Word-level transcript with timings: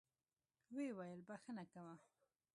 ويې 0.73 0.91
ويل 0.97 1.21
بخښه 1.29 1.63
کوه. 1.73 1.93